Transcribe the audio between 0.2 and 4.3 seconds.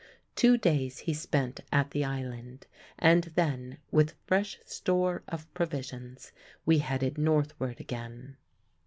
Two days he spent at the island, and then, with